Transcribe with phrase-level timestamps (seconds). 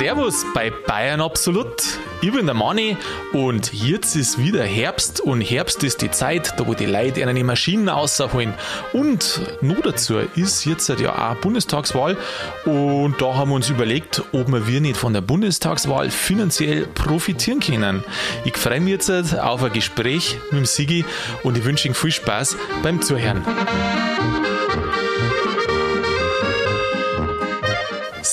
[0.00, 1.82] Servus bei Bayern Absolut.
[2.22, 2.96] Ich bin der Manni
[3.34, 7.44] und jetzt ist wieder Herbst und Herbst ist die Zeit, da wo die Leute ihre
[7.44, 8.54] Maschinen rausholen.
[8.94, 12.16] Und nur dazu ist jetzt ja auch Bundestagswahl
[12.64, 18.02] und da haben wir uns überlegt, ob wir nicht von der Bundestagswahl finanziell profitieren können.
[18.46, 21.04] Ich freue mich jetzt auf ein Gespräch mit dem Sigi
[21.42, 23.44] und ich wünsche Ihnen viel Spaß beim Zuhören.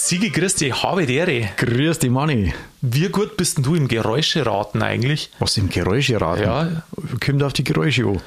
[0.07, 1.49] Sigi, grüß dich, habe die Ehre.
[1.57, 2.53] Grüß dich, Manni.
[2.79, 5.29] Wie gut bist du im Geräuscheraten eigentlich?
[5.39, 6.43] Was im Geräuscheraten?
[6.45, 6.83] Ja.
[7.19, 8.21] Kommt auf die Geräusche an.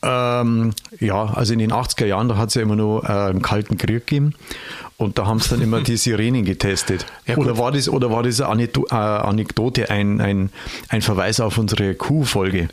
[0.00, 3.42] Ähm, ja, also in den 80er Jahren, da hat es ja immer noch äh, einen
[3.42, 4.34] kalten Krieg gegeben.
[4.96, 7.04] Und da haben sie dann immer die Sirenen getestet.
[7.26, 10.50] Ja, oder, war das, oder war das eine äh, Anekdote, ein, ein,
[10.88, 12.68] ein Verweis auf unsere Kuh-Folge?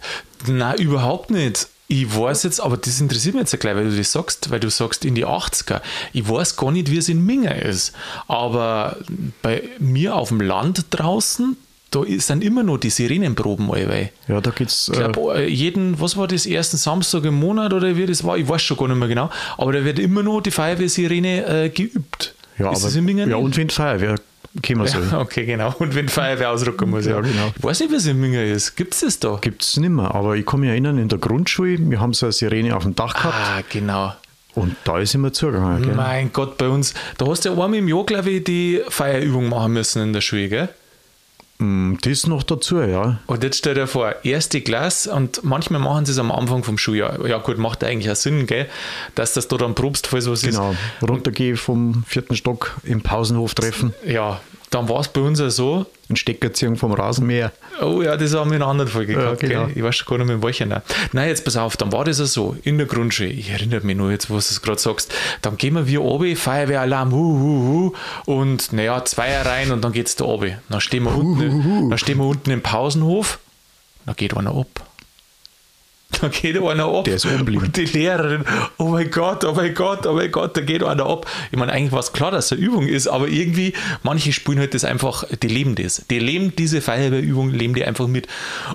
[0.45, 1.67] Nein, überhaupt nicht.
[1.95, 4.69] Ich weiß jetzt, aber das interessiert mich jetzt gleich, weil du das sagst, weil du
[4.71, 5.81] sagst in die 80er.
[6.11, 7.93] Ich weiß gar nicht, wie es in Minga ist.
[8.27, 8.97] Aber
[9.43, 11.55] bei mir auf dem Land draußen,
[11.91, 14.09] da ist- sind immer noch die Sirenenproben allweil.
[14.27, 14.89] Ja, da geht's.
[14.91, 18.37] Ich Äh, glaube, jeden, was war das, ersten Samstag im Monat oder wie das war,
[18.37, 21.69] ich weiß schon gar nicht mehr genau, aber da wird immer noch die Feuerwehrsirene äh,
[21.69, 22.33] geübt.
[22.57, 24.15] ja, ist aber, ja, und wenn die Feuerwehr
[24.65, 25.07] kommen soll.
[25.11, 25.73] Ja, okay, genau.
[25.79, 27.05] Und wenn Feuerwehr ausrücken muss.
[27.05, 27.51] Ja, genau.
[27.57, 28.75] Ich weiß nicht, es in Minga ist.
[28.75, 29.37] Gibt es das da?
[29.41, 30.13] Gibt es nicht mehr.
[30.13, 32.93] Aber ich kann mich erinnern, in der Grundschule, wir haben so eine Sirene auf dem
[32.95, 34.13] Dach gehabt Ah, genau.
[34.55, 35.95] und da ist immer zugegangen.
[35.95, 39.49] Mein Gott, bei uns, da hast du ja einmal im Jahr, glaube ich, die Feierübung
[39.49, 40.69] machen müssen in der Schule, gell?
[41.63, 43.19] Mm, Das noch dazu, ja.
[43.27, 46.77] Und jetzt stell dir vor, erste Klasse und manchmal machen sie es am Anfang vom
[46.77, 47.25] Schuljahr.
[47.27, 48.67] Ja, gut, macht eigentlich auch Sinn, gell?
[49.15, 50.75] Dass das da dann probst, falls was Genau.
[51.01, 54.11] Runtergehe vom vierten Stock im Pausenhof treffen, ist.
[54.13, 54.41] Ja,
[54.73, 55.85] dann war es bei uns ja so.
[56.09, 57.51] einen Stecker ziehen vom Rasenmäher.
[57.81, 59.65] Oh ja, das haben wir in einer anderen Folge Ja, gehabt, genau.
[59.67, 59.77] gell?
[59.77, 60.65] Ich weiß schon gar nicht mehr, in welcher.
[60.65, 60.81] Nein.
[61.11, 63.95] Nein, jetzt pass auf, dann war das ja so, in der Grundschule, ich erinnere mich
[63.95, 67.93] nur jetzt, was du es gerade sagst, dann gehen wir wie oben, Feuerwehralarm, hu, hu,
[68.25, 70.57] hu, und naja, Zweier rein und dann geht's da oben.
[70.69, 73.39] Dann stehen wir unten, dann stehen wir unten im Pausenhof,
[74.05, 74.67] dann geht einer ab.
[76.21, 77.05] Da geht einer ab.
[77.05, 77.65] Der ist oben geblieben.
[77.65, 78.43] Und die Lehrerin,
[78.77, 81.25] oh mein Gott, oh mein Gott, oh mein Gott, da geht einer ab.
[81.51, 84.59] Ich meine, eigentlich war es klar, dass es eine Übung ist, aber irgendwie, manche spielen
[84.59, 86.05] halt das einfach, die leben das.
[86.09, 88.27] Die leben diese Feuerwehrübung, leben die einfach mit.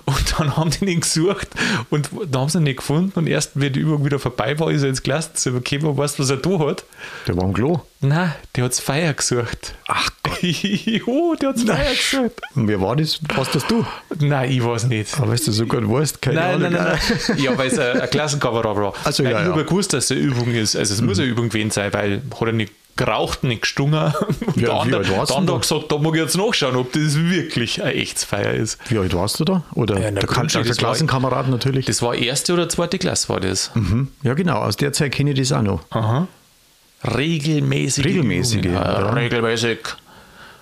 [0.04, 1.48] Und dann haben die ihn gesucht
[1.90, 3.12] und da haben sie ihn nicht gefunden.
[3.14, 6.22] Und erst, wenn die Übung wieder vorbei war, ist er ins Klassenzimmer gekommen, weißt du,
[6.22, 6.84] was er da hat?
[7.26, 7.80] Der war am Klo.
[8.00, 9.74] Nein, der hat's Feier gesucht.
[9.88, 10.38] Ach Gott.
[10.42, 12.40] jo, der hat's Feier gesucht.
[12.54, 13.18] Und wer war das?
[13.34, 13.84] Was das du?
[14.20, 15.18] Nein, ich weiß nicht.
[15.18, 16.72] Aber weißt du so gut weißt, keine Nein, Ahnung.
[16.72, 16.98] nein, nein,
[17.28, 17.38] nein.
[17.42, 18.94] Ja, weil es ein, ein Klassenkamerad war.
[19.04, 19.50] Ach so, ja, ich ja.
[19.52, 20.76] habe gewusst, dass es eine Übung ist.
[20.76, 24.12] Also es muss eine Übung gewesen sein, weil hat er nicht geraucht, nicht gestungen.
[24.46, 25.52] Und Ja, der wie andere, alt warst der du andere da?
[25.54, 28.78] hat gesagt, da mag ich jetzt nachschauen, ob das wirklich ein echtes Feier ist.
[28.90, 29.64] Wie alt warst du da?
[29.74, 31.86] Oder Ja, der Grundschule, der das war- Klassenkamerad natürlich?
[31.86, 33.72] Das war erste oder zweite Klasse, war das.
[33.74, 34.08] Mhm.
[34.22, 34.58] Ja, genau.
[34.58, 35.80] Aus der Zeit kenne ich das auch noch.
[35.90, 36.28] Aha.
[37.04, 38.04] Regelmäßig.
[38.04, 39.10] Regelmäßige, Ja.
[39.10, 39.78] Regelmäßig.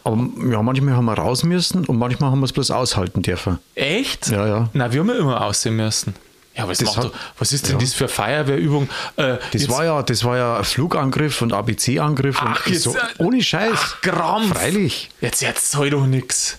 [0.05, 0.17] Aber
[0.51, 3.59] ja, manchmal haben wir raus müssen und manchmal haben wir es bloß aushalten dürfen.
[3.75, 4.29] Echt?
[4.29, 4.71] Ja, ja.
[4.73, 6.15] Nein, wir haben ja immer aussehen müssen.
[6.55, 7.81] Ja, macht hat- doch, was ist denn ja.
[7.81, 8.89] das für Feuerwehrübung?
[9.17, 12.95] Äh, Das jetzt- war ja, das war ja Flugangriff und ABC-Angriff Ach, und jetzt, so.
[12.97, 13.73] äh, Ohne Scheiß.
[13.75, 14.55] Ach, Krampf.
[14.59, 15.11] Freilich.
[15.21, 16.59] Jetzt erzähl doch nix.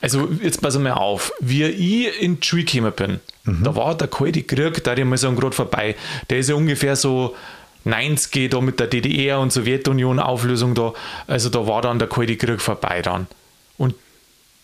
[0.00, 1.32] Also, jetzt pass mal auf.
[1.40, 3.64] Wie ich in die Schule gekommen bin, Mhm.
[3.64, 5.96] da war der Kalte Krieg, da ich mal sagen, gerade vorbei.
[6.30, 7.34] Der ist ja ungefähr so
[7.88, 10.92] 90 da mit der DDR und Sowjetunion Auflösung da.
[11.26, 13.26] Also, da war dann der Kalte Krieg vorbei dann.
[13.76, 13.94] Und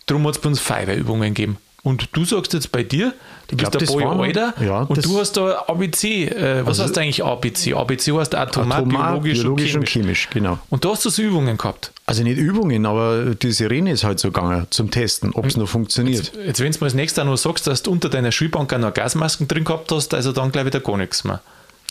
[0.07, 1.57] darum hat es bei uns Feuerwehrübungen gegeben.
[1.83, 3.13] Und du sagst jetzt bei dir,
[3.49, 6.25] du glaub, bist ein war noch- alter ja, und du hast da ABC.
[6.29, 7.75] Äh, was Also- heißt eigentlich ABC?
[7.75, 10.23] ABC heißt Atomar, Atomar, biologisch, biologisch und und chemisch.
[10.23, 10.59] chemisch, genau.
[10.71, 11.93] Und da hast du so Übungen gehabt.
[12.07, 15.69] Also nicht Übungen, aber die Sirene ist halt so gegangen zum Testen, ob es noch
[15.69, 16.33] funktioniert.
[16.47, 18.95] Jetzt, wenn du mir das nächste noch sagst, dass du unter deiner Schulbank auch noch
[18.95, 21.43] Gasmasken drin gehabt hast, also dann gleich wieder gar nichts mehr.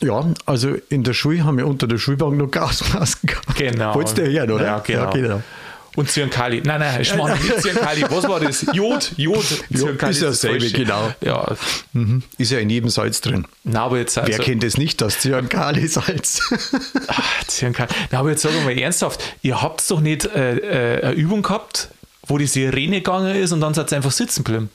[0.03, 3.56] Ja, also in der Schule haben wir unter der Schulbank noch Gasmasken gehabt.
[3.56, 3.96] Genau.
[3.96, 4.66] Wolltest du hören, oder?
[4.66, 5.41] Ja, genau.
[5.96, 6.64] Und Zyankali.
[6.66, 8.02] Nein, nein, ich meine nicht Zyankali.
[8.09, 8.66] Was war das?
[8.74, 9.46] Jod, Jod.
[9.72, 10.75] Zyankali ist dasselbe, falsche.
[10.75, 11.13] genau.
[11.22, 11.56] Ja,
[11.94, 12.24] Mhm.
[12.40, 13.45] Ist ja in jedem Salz drin.
[13.63, 14.18] na, aber jetzt.
[14.18, 16.39] Also, Wer kennt es nicht, das Zyankali-Salz?
[17.48, 17.89] Zyankali.
[18.12, 21.44] Na, aber jetzt sagen wir mal ernsthaft, ihr habt doch nicht äh, äh, eine Übung
[21.44, 21.89] gehabt,
[22.25, 24.69] wo die Sirene gegangen ist und dann seid ihr einfach sitzen geblieben.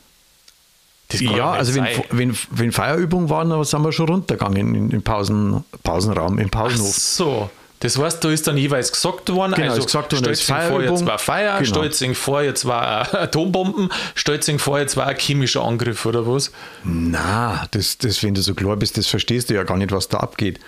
[1.12, 5.64] Ja, also wenn, wenn, wenn Feierübung waren, dann sind wir schon runtergegangen in, im Pausen,
[5.82, 6.94] Pausenraum, im Ach Pausenhof.
[6.94, 7.50] so.
[7.81, 11.06] Das heißt, da ist dann jeweils gesagt worden, Genau, also gesagt worden, Stolzing vor, jetzt
[11.06, 11.64] war Feier, Genau.
[11.70, 16.50] Stolzing vor, jetzt war Atombomben, Stolzing vor, jetzt war ein chemischer Angriff oder was?
[16.84, 20.08] Na, das, das, wenn du so klar bist, das verstehst du ja gar nicht, was
[20.08, 20.58] da abgeht.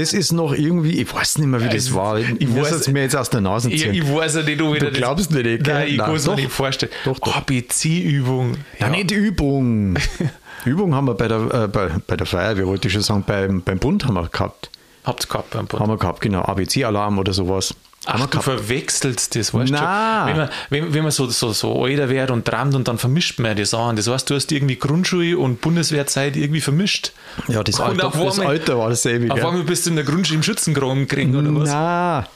[0.00, 2.18] Das ist noch irgendwie, ich weiß nicht mehr, wie das Also, war.
[2.18, 3.92] Ich, ich muss es mir jetzt aus der Nase Ich, ziehen.
[3.94, 5.66] ich weiß ja nicht, ob ich Du das- glaubst mir nicht?
[5.66, 6.92] Nein, ich Nein, kann es mir nicht vorstellen.
[7.04, 7.36] Doch, doch.
[7.36, 8.54] ABC-Übung.
[8.78, 9.96] Ja, nicht Übung.
[10.64, 13.62] Übung haben wir bei der, äh, bei, bei der Feuerwehr, wollte ich schon sagen, beim,
[13.62, 14.70] beim Bund haben wir gehabt.
[15.04, 15.82] Habt ihr gehabt beim Bund?
[15.82, 16.42] Haben wir gehabt, genau.
[16.42, 17.74] ABC-Alarm oder sowas.
[18.06, 19.74] Ach, du verwechselst das, weißt du?
[19.74, 23.38] Wenn man, wenn, wenn man so, so, so älter wird und träumt und dann vermischt
[23.40, 23.96] man die Sachen.
[23.96, 27.12] Das heißt, du hast irgendwie Grundschule und Bundeswehrzeit irgendwie vermischt.
[27.48, 29.30] Ja, das, Alter, auf das einmal- Alter war dasselbe.
[29.30, 29.46] Auf gell?
[29.46, 31.68] einmal bist du in der Grundschule im Schützengraben gekriegt, oder was?
[31.68, 32.26] Na,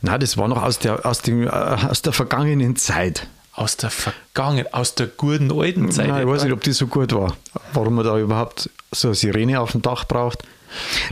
[0.00, 3.26] na, das war noch aus der, aus, dem, äh, aus der vergangenen Zeit.
[3.52, 6.08] Aus der Vergangenheit, aus der guten alten Zeit.
[6.08, 7.36] Nein, ich weiß nicht, ob die so gut war.
[7.72, 10.42] Warum man da überhaupt so eine Sirene auf dem Dach braucht.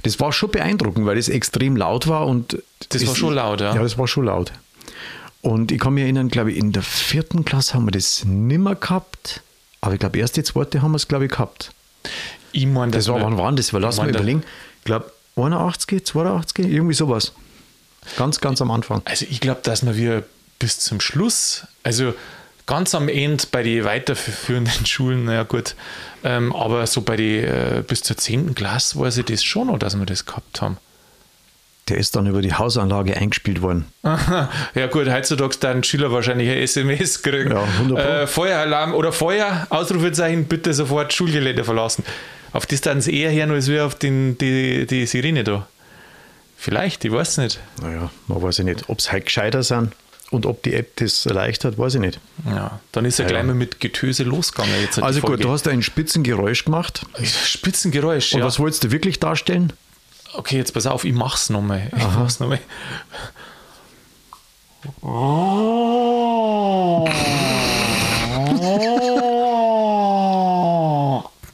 [0.02, 2.58] Das war schon beeindruckend, weil das extrem laut war und
[2.88, 3.74] Das war schon laut, ja.
[3.74, 4.52] Ja, das war schon laut.
[5.40, 8.74] Und ich kann mich erinnern, glaube ich, in der vierten Klasse haben wir das nimmer
[8.74, 9.42] gehabt.
[9.80, 11.72] Aber ich glaube, erst die zweite haben wir es, glaube ich, gehabt.
[12.52, 13.72] Ich meine, Das war, wann waren das?
[13.72, 14.42] Weil Lass ich mal überlegen.
[14.78, 17.32] Ich glaube, 81, 82, irgendwie sowas.
[18.16, 19.02] Ganz, ganz am Anfang.
[19.04, 20.24] Also ich glaube, dass wir wir
[20.58, 22.14] bis zum Schluss, also
[22.66, 25.74] ganz am Ende bei den weiterführenden Schulen, naja gut,
[26.22, 28.54] ähm, aber so bei die äh, bis zur 10.
[28.54, 30.78] Klasse weiß ich das schon noch, dass wir das gehabt haben.
[31.88, 33.84] Der ist dann über die Hausanlage eingespielt worden.
[34.02, 34.48] Aha.
[34.74, 37.50] Ja gut, heutzutage dann Schüler wahrscheinlich ein SMS kriegen.
[37.50, 38.12] Ja, 100 Pro.
[38.12, 42.02] äh, Feueralarm oder Feuer, Ausrufezeichen, bitte sofort Schulgelände verlassen.
[42.54, 45.66] Auf das dann eher hören, als wir auf den, die, die Sirene da.
[46.56, 47.60] Vielleicht, ich weiß nicht.
[47.82, 49.92] Naja, man weiß ja nicht, ob es heute gescheiter sind
[50.30, 52.18] und ob die App das erleichtert, weiß ich nicht.
[52.48, 54.72] Ja, dann ist er Ja, gleich mal mit Getöse losgegangen.
[54.80, 57.04] Jetzt Also gut, du hast ein Spitzengeräusch gemacht.
[57.22, 58.46] Spitzengeräusch, Und ja.
[58.46, 59.72] was wolltest du wirklich darstellen?
[60.36, 61.90] Okay, jetzt pass auf, ich mach's nochmal.
[61.96, 62.58] Ich mach's nochmal.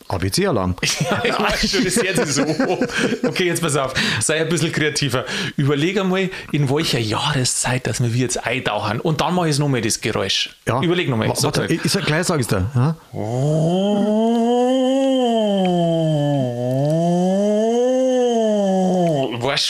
[0.09, 0.75] ABC-Alarm.
[1.00, 2.43] Ja, ich weiß schon, das jetzt so.
[3.29, 5.25] Okay, jetzt pass auf, sei ein bisschen kreativer.
[5.56, 9.00] Überleg einmal, in welcher Jahreszeit, dass wir jetzt eintauchen.
[9.00, 10.50] Und dann mache ich nochmal das Geräusch.
[10.67, 10.81] Ja.
[10.82, 11.29] Überleg nochmal.
[11.29, 12.69] Wa- Warte, ich, ich gleich sag ich dir.
[12.75, 12.97] Ja?
[13.12, 13.15] Weißt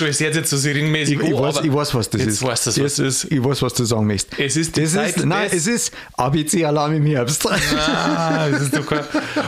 [0.07, 2.43] es hört jetzt so sirenmäßig Ich, ich, an, weiß, ich weiß, was das jetzt ist.
[2.43, 3.25] weißt du, was das ist.
[3.33, 4.39] Ich weiß, was du sagen möchtest.
[4.41, 7.47] Es ist die das Zeit ist, Nein, es ist ABC-Alarm im Herbst.
[7.49, 8.85] Ah, das ist doch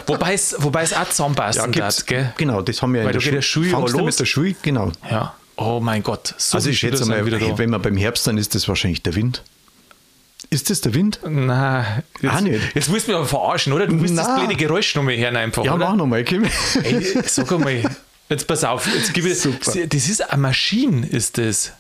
[0.06, 2.32] wobei, es, wobei es auch zusammenpassen gibt's- darf, gell?
[2.37, 4.02] Genau, das haben wir Weil in der Schul ja Fangst los.
[4.04, 4.93] mit der Schule, genau.
[5.10, 5.34] Ja.
[5.56, 6.34] Oh mein Gott.
[6.38, 9.14] So Also ich schätze mal, wieder wenn man beim Herbst, dann ist das wahrscheinlich der
[9.14, 9.43] Wind.
[10.50, 11.20] Ist das der Wind?
[11.26, 12.60] Nein, jetzt, Auch nicht.
[12.75, 13.87] jetzt musst du mich aber verarschen, oder?
[13.87, 14.38] Du musst das Nein.
[14.40, 15.88] kleine Geräusch nochmal hören einfach, Ja, oder?
[15.90, 16.44] mach nochmal, Kim.
[16.82, 17.82] Ey, sag einmal,
[18.32, 19.87] jetzt pass auf, jetzt gib Super.
[19.87, 21.73] das ist eine Maschine, ist das.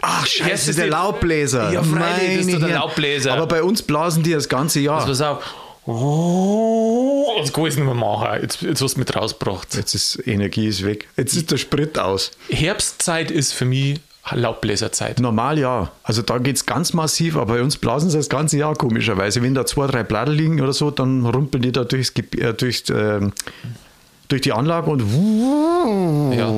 [0.00, 1.72] Ach, scheiße, ist der Laubbläser.
[1.72, 2.78] Ja, freilich, das ist der.
[2.78, 3.32] Laubbläser.
[3.34, 5.04] Aber bei uns blasen die das ganze Jahr.
[5.04, 5.44] Pass auf.
[5.86, 8.42] Oh, jetzt kann ich es nicht mehr machen.
[8.42, 9.74] Jetzt, jetzt hast du mich rausgebracht.
[9.74, 11.08] Jetzt ist Energie ist weg.
[11.16, 12.32] Jetzt ist der Sprit aus.
[12.50, 14.00] Herbstzeit ist für mich
[14.30, 15.20] Laubbläserzeit.
[15.20, 15.90] Normal ja.
[16.02, 19.42] Also da geht es ganz massiv, aber bei uns blasen sie das ganze Jahr komischerweise.
[19.42, 22.84] Wenn da zwei, drei Blätter liegen oder so, dann rumpeln die da durchs, äh, durch,
[22.90, 23.32] ähm,
[24.28, 25.02] durch die Anlage und
[26.36, 26.52] Ja.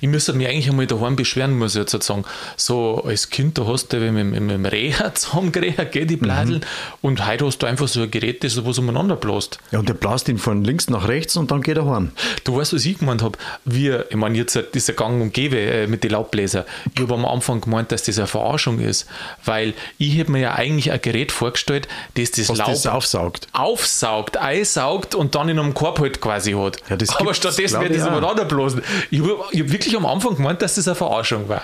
[0.00, 2.24] Ich müsste mich eigentlich einmal daheim beschweren, muss ich jetzt sagen.
[2.56, 6.60] So als Kind, da hast du mit, mit, mit dem Reher zusammengerät, gell, die Bladeln.
[7.00, 9.58] Und heute hast du einfach so ein Gerät, das was umeinander bläst.
[9.70, 12.12] Ja, und der blast ihn von links nach rechts und dann geht er heim.
[12.44, 13.38] Du weißt, was ich gemeint habe?
[13.64, 16.66] Wir, ich meine, jetzt dieser Gang und Gäbe äh, mit den Laubbläser.
[16.94, 19.06] Ich habe am Anfang gemeint, dass das eine Verarschung ist,
[19.44, 23.48] weil ich hätte mir ja eigentlich ein Gerät vorgestellt, das das Was Laub das aufsaugt.
[23.52, 26.78] aufsaugt, einsaugt und dann in einem Korb halt quasi hat.
[26.90, 28.08] Ja, das Aber stattdessen das auch.
[28.08, 28.82] umeinander bloßen.
[29.10, 31.62] Ich habe hab wirklich am Anfang gemeint, dass das eine Verarschung war.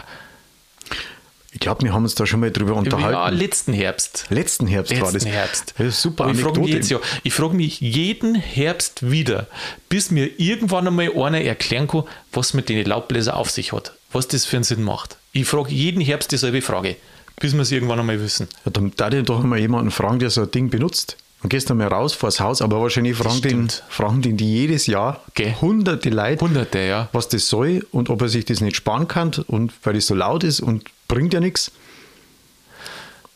[1.53, 3.13] Ich glaube, wir haben uns da schon mal drüber unterhalten.
[3.13, 4.27] Ja, letzten Herbst.
[4.31, 5.15] Letzten Herbst war das.
[5.15, 5.75] Letzten Herbst.
[5.77, 9.49] Das ist super Aber ich frage mich ich frage mich jeden Herbst wieder,
[9.89, 14.29] bis mir irgendwann einmal einer erklären kann, was mit den Laubbläser auf sich hat, was
[14.29, 15.17] das für einen Sinn macht.
[15.33, 16.97] Ich frage jeden Herbst dieselbe Frage,
[17.41, 18.47] bis wir es irgendwann einmal wissen.
[18.65, 21.17] Ja, dann darf ich doch mal jemanden fragen, der so ein Ding benutzt.
[21.43, 24.87] Und gehst dann mal raus vors Haus, aber wahrscheinlich fragen den, fragen den die jedes
[24.87, 25.55] Jahr Gell.
[25.61, 27.09] hunderte Leute, Hunderte, ja.
[27.13, 30.15] was das soll und ob er sich das nicht sparen kann und weil das so
[30.15, 31.71] laut ist und bringt ja nichts.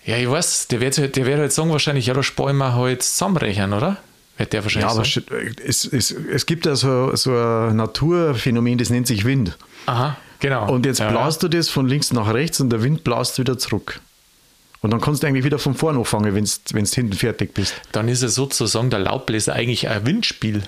[0.04, 2.74] Ja, ich weiß, der wird, halt- der wird halt sagen wahrscheinlich, ja, da sparen wir
[2.74, 3.96] halt zusammenrechnen, oder?
[4.36, 5.26] Wird der wahrscheinlich Ja, aber sagen.
[5.26, 9.56] sch- es, es, es gibt ja so, so ein Naturphänomen, das nennt sich Wind.
[9.86, 10.70] Aha, genau.
[10.70, 13.56] Und jetzt ja, blasst du das von links nach rechts und der Wind blast wieder
[13.56, 14.00] zurück.
[14.84, 17.74] Und dann kannst du eigentlich wieder von vorne anfangen, wenn du hinten fertig bist.
[17.92, 20.62] Dann ist es sozusagen der Laubbläser eigentlich ein Windspiel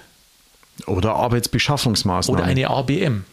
[0.86, 2.40] Oder Arbeitsbeschaffungsmaßnahmen.
[2.40, 3.26] oder eine ABM.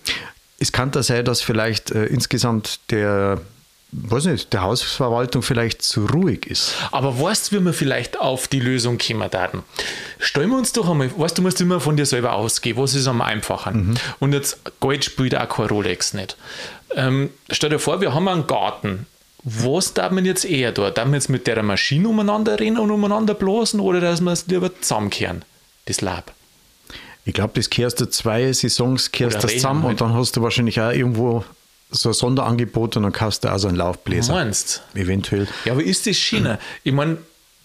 [0.60, 3.40] es kann da sein, dass vielleicht äh, insgesamt der,
[3.94, 6.74] weiß nicht, der Hausverwaltung vielleicht zu ruhig ist.
[6.92, 9.64] Aber weißt du, wie wir vielleicht auf die Lösung kommen werden?
[10.20, 13.08] Stellen wir uns doch einmal, weißt du, musst immer von dir selber ausgehen, was ist
[13.08, 13.98] am einfachen?
[14.20, 16.36] Und jetzt Geld spielt auch keine Rolex nicht.
[16.94, 19.06] Ähm, stell dir vor, wir haben einen Garten.
[19.44, 20.90] Was darf man jetzt eher da?
[20.90, 24.48] Darf man jetzt mit der Maschine umeinander rennen und umeinander blasen oder dass wir es
[24.48, 25.44] lieber zusammenkehren,
[25.86, 26.34] das Lab?
[27.26, 30.36] Ich glaube, das kehrst du zwei Saisons kehrst Oder das zusammen Rennen und dann hast
[30.36, 31.44] du wahrscheinlich auch irgendwo
[31.90, 34.34] so ein Sonderangebot und dann kaufst du auch so einen Laufbläser.
[34.34, 35.48] Meinst Eventuell.
[35.66, 36.60] Ja, aber ist das Schiene?
[36.84, 37.18] Ich meine,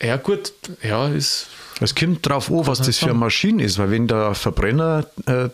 [0.03, 1.47] ja gut, ja, ist.
[1.81, 3.15] Es kommt drauf an, was man das für eine?
[3.15, 5.49] Maschine ist, weil wenn der Verbrenner äh,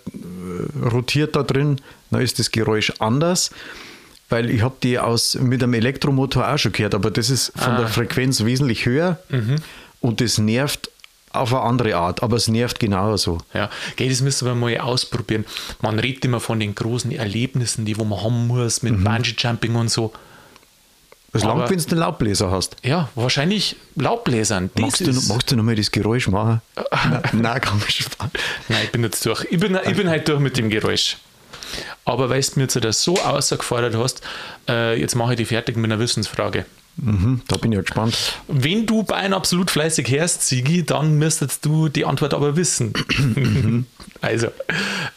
[0.83, 3.50] rotiert da drin, dann ist das Geräusch anders.
[4.31, 7.75] Weil ich habe die aus mit einem Elektromotor auch schon gehört, aber das ist von
[7.75, 7.78] Ah.
[7.81, 9.19] der Frequenz wesentlich höher
[10.00, 10.90] und das nervt
[11.31, 13.38] auf eine andere Art, aber es nervt genauso.
[13.52, 15.45] Ja, gell, das müssen wir mal ausprobieren.
[15.83, 19.90] Man redet immer von den großen Erlebnissen, die wo man haben muss mit Bungee-Jumping und
[19.90, 20.12] so.
[21.33, 22.76] Es langt, wenn du einen Laubbläser hast.
[22.85, 24.71] Ja, wahrscheinlich Laubbläsern.
[24.78, 26.62] Magst du, magst du noch mal das Geräusch machen?
[27.11, 28.28] nein, nein, komm, Spaß.
[28.69, 29.45] Nein, ich bin jetzt durch.
[29.50, 31.16] Ich bin, ich bin halt durch mit dem Geräusch.
[32.04, 34.23] Aber weil du mir jetzt das so außergefordert hast,
[34.68, 36.66] äh, jetzt mache ich die fertig mit einer Wissensfrage.
[36.96, 38.16] Mhm, da bin ich ja gespannt.
[38.46, 42.92] Wenn du Bayern absolut fleißig hörst, Sigi, dann müsstest du die Antwort aber wissen.
[44.20, 44.49] also,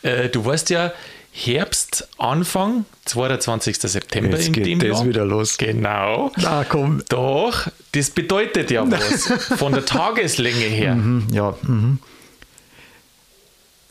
[0.02, 0.92] äh, du weißt ja,
[1.32, 3.78] Herbst, Anfang, 22.
[3.78, 5.06] September Jetzt in geht dem das Jahr.
[5.06, 5.58] wieder los.
[5.60, 6.32] Genau.
[6.38, 7.04] Na komm.
[7.10, 9.32] Doch, das bedeutet ja was.
[9.60, 10.96] Von der Tageslänge her.
[10.96, 12.00] Mhm, ja, mhm.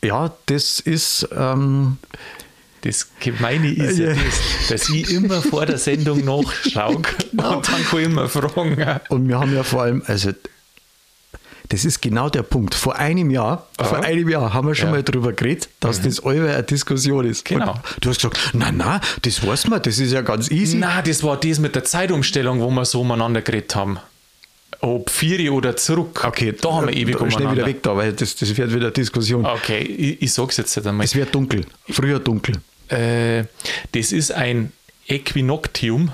[0.07, 1.99] Ja, das ist ähm,
[2.83, 4.15] Das Gemeine ist ja Ja.
[4.15, 7.57] das, dass ich immer vor der Sendung nachschaue Genau.
[7.57, 9.01] und dann kann ich immer fragen.
[9.09, 10.31] Und wir haben ja vor allem, also
[11.69, 12.77] das ist genau der Punkt.
[12.77, 14.91] Vor einem Jahr, vor einem Jahr haben wir schon Ja.
[14.93, 14.97] Mhm.
[14.99, 17.45] mal drüber geredet, dass das allweil eine Diskussion ist.
[17.45, 17.73] Genau.
[17.73, 20.77] Und du hast gesagt, nein, nein, das weiß man, das ist ja ganz easy.
[20.77, 23.99] Na, das war das mit der Zeitumstellung, wo wir so umeinander geredet haben.
[24.81, 26.23] Ob vier oder zurück.
[26.25, 28.83] Okay, da haben wir ewig da, schnell wieder weg da, weil das, das wird wieder
[28.87, 29.47] eine Diskussion.
[29.47, 31.05] Okay, ich, ich sag's jetzt nicht einmal.
[31.05, 32.57] Es wird dunkel, früher dunkel.
[32.89, 33.45] Äh,
[33.93, 34.73] das ist ein
[35.09, 36.13] Äquinoctium.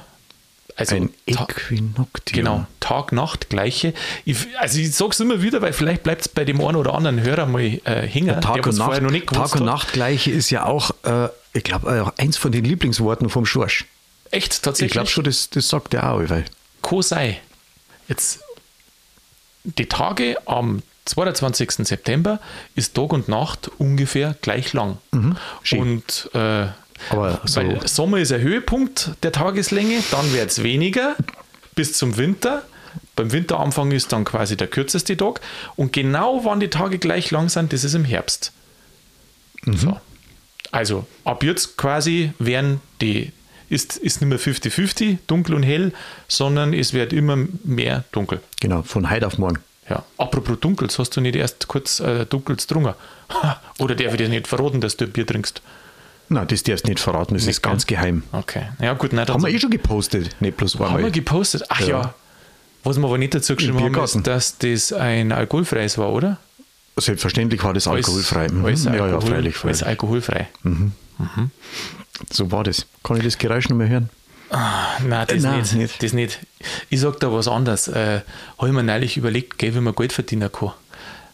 [0.75, 2.37] Also Ein Äquinoctium.
[2.37, 3.92] Genau, Tag-Nacht gleiche.
[4.25, 7.21] Ich, also ich sag's immer wieder, weil vielleicht bleibt es bei dem einen oder anderen
[7.21, 9.64] Hörer mal äh, hängen, Tag, der und Nacht, Tag und.
[9.66, 13.85] Nacht gleiche ist ja auch, äh, ich glaube, äh, eins von den Lieblingsworten vom Schorsch.
[14.30, 14.92] Echt, Ich tatsächlich?
[14.92, 16.21] glaube schon, das, das sagt er auch.
[16.28, 16.47] Weil
[16.80, 17.37] Kann sein.
[18.09, 18.40] Jetzt,
[19.64, 21.71] die Tage am 22.
[21.87, 22.40] September
[22.75, 24.99] ist Tag und Nacht ungefähr gleich lang.
[25.12, 25.37] Mhm.
[25.73, 26.66] Und äh,
[27.44, 31.16] so- weil Sommer ist ein Höhepunkt der Tageslänge, dann wird es weniger
[31.75, 32.62] bis zum Winter.
[33.16, 35.40] Beim Winteranfang ist dann quasi der kürzeste Tag.
[35.76, 38.52] Und genau wann die Tage gleich lang sind, das ist im Herbst.
[39.64, 39.76] Mhm.
[39.76, 40.00] So.
[40.71, 43.32] Also ab jetzt quasi werden die,
[43.73, 45.93] ist, ist nicht mehr 50-50, dunkel und hell,
[46.29, 48.41] sondern es wird immer mehr dunkel.
[48.61, 49.59] Genau, von heute auf morgen.
[49.88, 50.05] Ja.
[50.19, 52.95] Apropos Dunkels, hast du nicht erst kurz äh, Dunkels drungen?
[53.79, 55.61] Oder darf ich dir nicht verraten, dass du ein Bier trinkst?
[56.29, 57.73] Nein, das darfst du nicht verraten, das ist gell?
[57.73, 58.23] ganz geheim.
[58.33, 58.62] Okay.
[58.81, 61.11] Ja, gut, nein, Haben wir eh schon gepostet, nicht bloß haben wir einmal.
[61.11, 61.64] gepostet.
[61.69, 61.87] Ach ja.
[61.88, 62.14] Ja.
[62.85, 66.38] Was wir aber nicht dazu geschrieben haben, ist, dass das ein alkoholfreies war, oder?
[66.97, 68.49] Selbstverständlich war das alkoholfrei.
[68.49, 68.64] Mhm.
[68.64, 69.87] Alles ja, ja, Alkohol- freilich, alles freilich.
[69.87, 70.49] alkoholfrei.
[72.31, 72.87] So war das.
[73.02, 74.11] Kann ich das Geräusch noch mehr hören?
[74.50, 76.02] Nein, das, Nein, nicht, nicht.
[76.02, 76.38] das nicht.
[76.90, 77.88] Ich sag da was anderes.
[77.88, 78.21] Äh,
[78.59, 80.73] Habe ich mir neulich überlegt, gell, wie man Geld verdienen kann.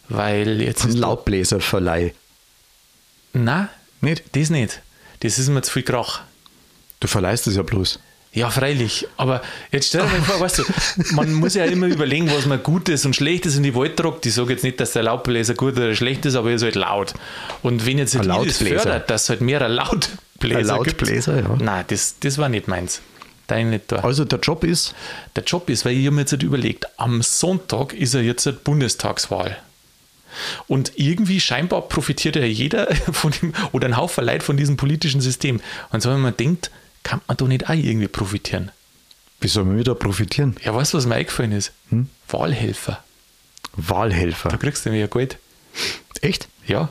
[0.07, 0.93] Weil jetzt Ein.
[0.93, 2.13] Laubbläserverleih.
[3.33, 3.67] Nein,
[4.01, 4.23] Nicht?
[4.35, 4.81] das nicht.
[5.19, 6.21] Das ist mir zu viel Krach.
[7.01, 7.99] Du verleihst es ja bloß.
[8.31, 9.07] Ja, freilich.
[9.17, 10.63] Aber jetzt stell dir mal vor, weißt du,
[11.15, 14.25] man muss ja immer überlegen, was man Gutes und Schlechtes in die Welt tragt.
[14.25, 16.75] Ich sage jetzt nicht, dass der Laubbläser gut oder schlecht ist, aber er ist halt
[16.75, 17.13] laut.
[17.63, 18.79] Und wenn jetzt halt Lautbläser.
[18.81, 19.71] fördert, dass halt mehr ein
[20.43, 21.47] Lautbläser Lautbläser, gibt.
[21.49, 21.55] ja.
[21.65, 23.01] Nein, das, das war nicht meins.
[23.47, 23.97] Dein nicht da.
[23.97, 24.93] Also der Job ist,
[25.35, 28.57] Der Job ist, weil ich mir jetzt halt überlegt, am Sonntag ist ja jetzt eine
[28.57, 29.57] Bundestagswahl.
[30.67, 35.21] Und irgendwie scheinbar profitiert ja jeder von dem, oder ein Haufen Leute von diesem politischen
[35.21, 35.59] System.
[35.91, 36.69] Und so, wenn man denkt,
[37.03, 38.71] kann man doch nicht auch irgendwie profitieren.
[39.41, 40.55] wie soll man wieder profitieren?
[40.63, 41.71] Ja, weißt du, was mir eingefallen ist?
[41.89, 42.07] Hm?
[42.29, 43.03] Wahlhelfer.
[43.75, 44.49] Wahlhelfer.
[44.49, 45.37] Da kriegst du nämlich ja Geld.
[46.21, 46.47] Echt?
[46.67, 46.89] Ja.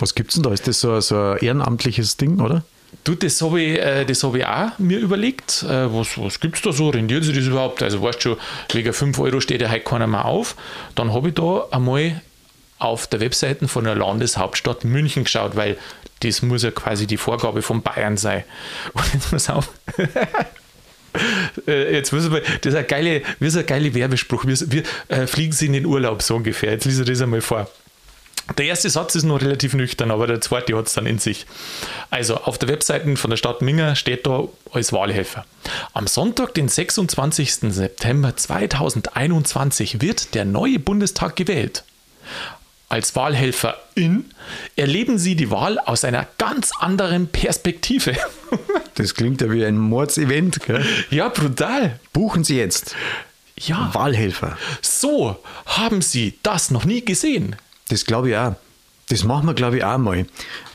[0.00, 0.52] Was gibt's denn da?
[0.52, 2.64] Ist das so, so ein ehrenamtliches Ding, oder?
[3.04, 5.62] Du, das habe ich, äh, hab ich auch mir überlegt.
[5.62, 6.88] Äh, was was gibt es da so?
[6.90, 7.82] Rendiert sich das überhaupt?
[7.82, 8.38] Also, weißt du schon,
[8.72, 10.56] wegen 5 Euro steht ja heute keiner mehr auf.
[10.94, 12.20] Dann habe ich da einmal
[12.78, 15.76] auf der Webseite von der Landeshauptstadt München geschaut, weil
[16.20, 18.44] das muss ja quasi die Vorgabe von Bayern sein.
[18.92, 19.70] Und jetzt pass auf.
[21.66, 24.44] Äh, Jetzt müssen wir, das ist ein geile, wie ist ein geile Werbespruch.
[24.46, 26.72] Wir, wir äh, fliegen Sie in den Urlaub, so ungefähr.
[26.72, 27.68] Jetzt lese ich das einmal vor.
[28.58, 31.46] Der erste Satz ist noch relativ nüchtern, aber der zweite hat es dann in sich.
[32.10, 35.44] Also auf der Webseite von der Stadt Minger steht da als Wahlhelfer.
[35.94, 37.54] Am Sonntag, den 26.
[37.72, 41.84] September 2021, wird der neue Bundestag gewählt.
[42.88, 44.24] Als Wahlhelferin
[44.74, 48.16] erleben Sie die Wahl aus einer ganz anderen Perspektive.
[48.96, 50.60] Das klingt ja wie ein Mordsevent.
[50.66, 50.84] Gell?
[51.10, 51.98] ja, brutal.
[52.12, 52.94] Buchen Sie jetzt
[53.56, 54.58] Ja, Wahlhelfer.
[54.82, 57.56] so haben Sie das noch nie gesehen.
[57.90, 58.54] Das glaube ich auch.
[59.08, 60.24] Das machen wir, glaube ich, auch mal.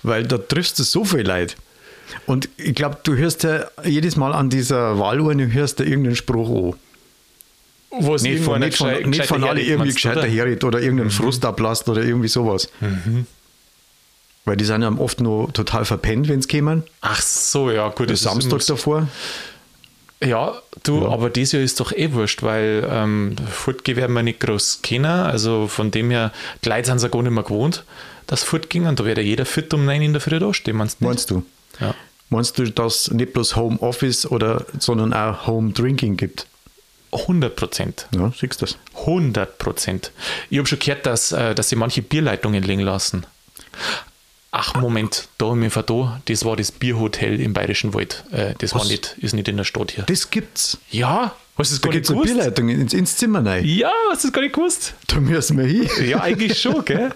[0.03, 1.55] Weil da triffst du so viel Leute.
[2.25, 6.73] Und ich glaube, du hörst ja jedes Mal an dieser Wahlurne hörst du irgendeinen Spruch
[6.73, 6.79] an.
[7.97, 10.27] Wo es Nicht von, nicht von, nicht von alle irgendwie du, gescheiter oder?
[10.27, 10.33] Mhm.
[10.33, 12.69] herricht oder irgendeinen Frust ablasst oder irgendwie sowas.
[14.43, 16.83] Weil die sind ja oft nur total verpennt, wenn es kämen.
[17.01, 18.09] Ach so, ja, gut.
[18.09, 19.07] das ist Samstag davor.
[20.23, 21.09] Ja, du, Ja.
[21.09, 25.05] aber das Jahr ist doch eh wurscht, weil ähm, Fortgehen werden wir nicht groß kennen.
[25.05, 26.31] Also von dem her,
[26.63, 27.83] die Leute sind es ja gar nicht mehr gewohnt,
[28.27, 28.87] dass fortgehen.
[28.87, 31.09] Und da wird ja jeder fit um 9 in der Früh dastehen, meinst du nicht?
[31.09, 31.43] Meinst du?
[31.79, 31.93] Ja.
[32.29, 36.47] Meinst du, dass nicht bloß Homeoffice oder, sondern auch Home Drinking gibt?
[37.11, 38.07] 100 Prozent.
[38.15, 38.77] Ja, siehst du das?
[39.05, 40.11] 100 Prozent.
[40.49, 43.25] Ich habe schon gehört, dass, äh, dass sie manche Bierleitungen legen lassen.
[44.57, 48.23] Ach, Moment, da haben wir da, das war das Bierhotel im Bayerischen Wald.
[48.31, 48.89] Äh, das war Was?
[48.89, 50.05] nicht, ist nicht in der Stadt hier.
[50.05, 50.77] Das gibt's.
[50.91, 52.33] Ja, hast du das Da gar nicht es eine gewusst?
[52.33, 53.65] Bierleitung ins, ins Zimmer rein.
[53.65, 54.93] Ja, hast du das gar nicht gewusst?
[55.07, 55.89] Da müssen wir hin.
[56.07, 57.11] Ja, eigentlich schon, gell?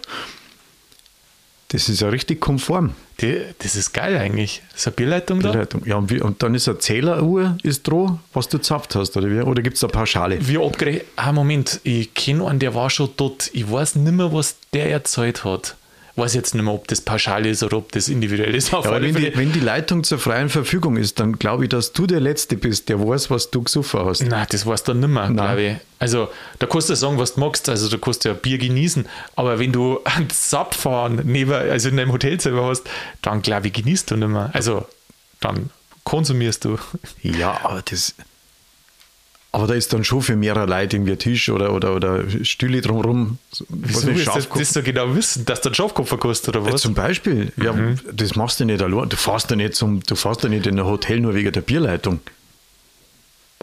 [1.69, 2.93] Das ist ja richtig konform.
[3.22, 4.62] Die, das ist geil eigentlich.
[4.72, 5.51] Das ist eine Bierleitung da.
[5.51, 5.86] Bierleitung.
[5.86, 9.29] Ja, und, wie, und dann ist eine Zähleruhr ist dran, was du zapft hast, oder
[9.29, 9.39] wie?
[9.39, 10.39] Oder gibt es eine Pauschale?
[10.46, 11.05] Wie abgerechnet.
[11.15, 13.50] Ah, Moment, ich kenne einen, der war schon dort.
[13.53, 15.77] Ich weiß nicht mehr, was der erzählt hat.
[16.20, 18.74] Weiß jetzt nicht mehr, ob das pauschal ist oder ob das individuell ist.
[18.74, 21.70] Auf Ja, aber wenn die, wenn die Leitung zur freien Verfügung ist, dann glaube ich,
[21.70, 24.22] dass du der Letzte bist, der weiß, was du gesoffen hast.
[24.22, 25.76] Nein, das weißt du nicht mehr, glaube ich.
[26.00, 27.68] Also, da kannst du sagen, was du magst.
[27.70, 29.06] Also, da kannst du ja Bier genießen.
[29.36, 32.84] Aber wenn du einen Zapfahren neben, also in deinem Hotelzimmer hast,
[33.22, 34.50] dann glaube ich, genießt du nicht mehr.
[34.54, 34.86] Also,
[35.40, 35.70] dann
[36.04, 36.78] konsumierst du.
[37.22, 38.16] Ja, aber das.
[39.51, 42.82] Aber da ist dann schon für mehrere Leute irgendwie ein Tisch oder, oder, oder Stühle
[42.82, 43.39] drumherum.
[43.50, 46.68] Was Wieso willst du das, das so genau wissen, dass du einen Schafkopf kostet oder
[46.68, 46.82] Ja, was?
[46.82, 48.00] zum Beispiel, ja, Mhm.
[48.13, 49.10] das machst du nicht allein.
[49.10, 51.62] Du fährst ja nicht zum, du fährst ja nicht in ein Hotel nur wegen der
[51.62, 52.20] Bierleitung.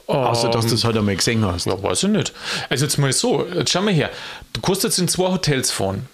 [0.08, 1.66] Außer dass du es halt einmal gesehen hast.
[1.66, 2.32] Ja, weiß ich nicht.
[2.68, 4.10] Also jetzt mal so, jetzt schau mal her.
[4.52, 6.08] Du kannst jetzt in zwei Hotels fahren.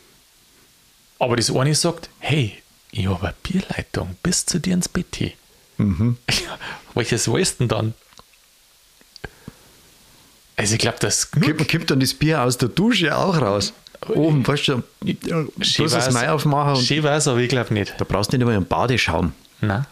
[1.19, 2.59] Aber das eine sagt, hey,
[2.91, 5.35] ich habe eine Bierleitung bis zu dir ins Bett.
[5.79, 6.17] Mhm.
[6.31, 6.59] Ja,
[6.95, 7.95] welches du denn dann?
[10.57, 11.31] Also ich glaube, das.
[11.31, 13.73] Kommt, kommt dann das Bier aus der Dusche auch raus?
[14.09, 17.95] Oben, weißt du, ja, Schön das Mai aufmachen und Schön weiß, aber ich glaube nicht.
[17.99, 19.33] da brauchst du nicht einmal einen Badeschaum.
[19.61, 19.87] Nein.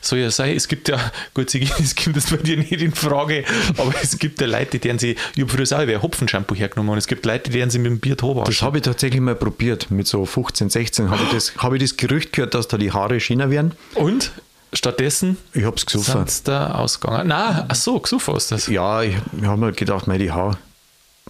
[0.00, 0.98] Soll ja sein, es gibt ja,
[1.32, 3.44] gut, es kommt das bei dir nicht in Frage,
[3.76, 6.98] aber es gibt ja Leute, die sie, ich habe früher auch ein Hopfenshampoo hergenommen und
[6.98, 8.44] es gibt Leute, die sie mit dem Bier waschen.
[8.46, 9.90] Das habe ich tatsächlich mal probiert.
[9.90, 12.90] Mit so 15, 16 habe ich, das, habe ich das Gerücht gehört, dass da die
[12.92, 13.72] Haare schöner werden.
[13.94, 14.32] Und
[14.72, 16.26] stattdessen Ich habe es gesoffen.
[16.26, 17.28] sind da ausgegangen.
[17.28, 18.66] Nein, ach so, gesucht hast du das.
[18.68, 20.58] Ja, ich, ich habe mir gedacht, meine Haare.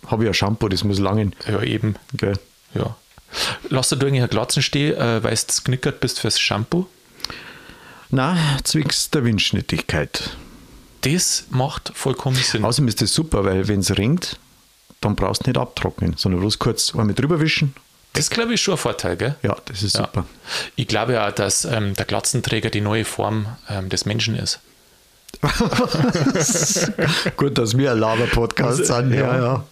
[0.07, 1.35] Habe ich ein Shampoo, das muss langen.
[1.47, 1.97] Ja, eben.
[2.15, 2.39] Gell?
[2.75, 2.97] Ja.
[3.69, 6.87] Lass du eigentlich eine Glatzen stehen, äh, weil du geknickert bist fürs Shampoo?
[8.11, 10.31] Na, zwecks der Windschnittigkeit.
[11.03, 12.65] Das macht vollkommen Sinn.
[12.65, 14.39] Außerdem ist das super, weil wenn es ringt,
[15.01, 17.75] dann brauchst du nicht abtrocknen, sondern bloß kurz einmal drüber wischen.
[18.15, 19.37] Das glaube ich schon ein Vorteil, gell?
[19.43, 20.03] Ja, das ist Ja.
[20.07, 20.27] super.
[20.77, 24.61] Ich glaube ja, dass ähm, der Glatzenträger die neue Form ähm, des Menschen ist.
[27.37, 29.13] Gut, dass wir ein Laber-Podcast Also, sind.
[29.15, 29.43] Ja, ja.
[29.43, 29.65] ja.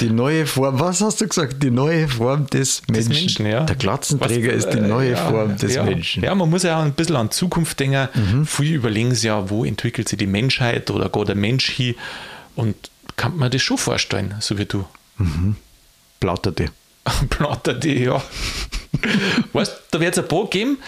[0.00, 1.62] Die neue Form, was hast du gesagt?
[1.62, 3.12] Die neue Form des Menschen.
[3.12, 3.64] Menschen, ja.
[3.64, 5.84] Der Glatzenträger Was- ist die äh, neue ja, Form des ja.
[5.84, 6.20] Menschen.
[6.20, 6.24] Mhm.
[6.26, 8.46] Ja, man muss ja auch ein bisschen an Zukunft denken.
[8.46, 11.94] Viele überlegen sich ja, wo entwickelt sich die Menschheit oder gar der Mensch hin.
[12.56, 12.74] Und
[13.16, 14.84] kann man das schon vorstellen, so wie du.
[15.18, 15.56] Platterte.
[16.20, 16.52] Platter
[17.74, 18.22] die, ja.
[19.52, 20.78] weißt du, da wird es ein paar geben.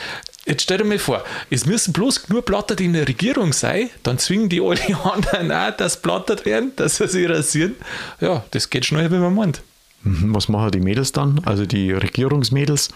[0.47, 3.91] Jetzt stell dir mal vor, es müssen bloß nur Platter, die in der Regierung sein,
[4.03, 7.75] dann zwingen die alle anderen auch, dass plattert werden, dass sie sich rasieren.
[8.21, 9.61] Ja, das geht schneller, wie man meint.
[10.05, 11.41] Mhm, Was machen die Mädels dann?
[11.45, 12.88] Also die Regierungsmädels,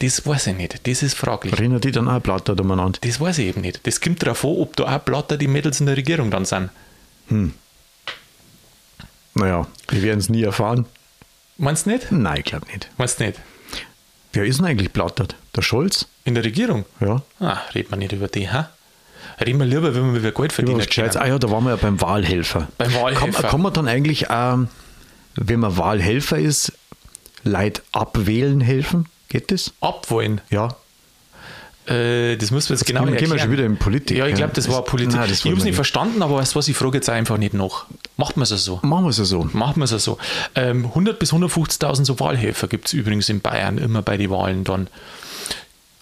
[0.00, 0.86] Das weiß ich nicht.
[0.86, 1.58] Das ist fraglich.
[1.58, 2.98] rennen die dann auch plattert umeinander?
[3.02, 3.86] Das weiß ich eben nicht.
[3.86, 6.70] Das kommt darauf an, ob da auch Platter die Mädels in der Regierung dann sind.
[9.34, 10.86] Naja, wir werden es nie erfahren.
[11.58, 12.10] Meinst du nicht?
[12.12, 12.88] Nein, ich glaube nicht.
[12.98, 13.40] Meinst du nicht?
[14.32, 15.34] Wer ist denn eigentlich plattert?
[15.54, 16.06] Der Scholz?
[16.24, 16.84] In der Regierung?
[17.00, 17.22] Ja.
[17.40, 18.70] Ah, reden wir nicht über die, ha?
[19.40, 21.16] Reden wir lieber, wenn wir wieder Geld verdienen Gescheites.
[21.16, 22.68] Ah ja, da waren wir ja beim Wahlhelfer.
[22.78, 23.42] Beim Wahlhelfer.
[23.42, 24.68] Kann, kann man dann eigentlich, ähm,
[25.34, 26.72] wenn man Wahlhelfer ist,
[27.42, 29.08] Leid abwählen helfen?
[29.28, 29.72] Geht das?
[29.80, 30.40] Abwollen.
[30.50, 30.76] Ja.
[31.88, 33.40] Äh, das müssen wir jetzt, genau gehen wir- gehen wir erklären.
[33.40, 34.36] schon wieder in Politik, Ja, ich ja.
[34.38, 35.14] glaube, das war Das- Politik.
[35.16, 37.38] Nein, das ich habe es nicht verstanden, aber weißt du was, ich frage jetzt einfach
[37.38, 37.86] nicht nach.
[38.16, 38.80] Macht man es so?
[38.82, 39.48] Machen wir es ja so.
[39.52, 40.18] Machen wir es so.
[40.54, 44.64] Ähm, 100 bis 150.000 so Wahlhelfer gibt es übrigens in Bayern immer bei den Wahlen
[44.64, 44.88] dann.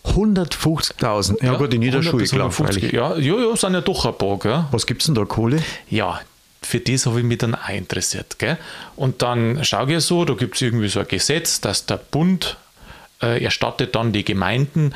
[0.05, 1.43] 150.000.
[1.43, 2.43] Ja, gut, in jeder 100 Schule.
[2.43, 2.91] 150.
[2.91, 2.93] freilich.
[2.93, 4.65] Ja, ja, ja, sind ja doch ein paar, gell?
[4.71, 5.63] Was gibt es denn da, Kohle?
[5.89, 6.21] Ja,
[6.63, 8.39] für das habe ich mich dann auch interessiert.
[8.39, 8.59] Gell?
[8.97, 12.57] Und dann schaue ich so, da gibt es irgendwie so ein Gesetz, dass der Bund
[13.23, 14.93] äh, erstattet dann die Gemeinden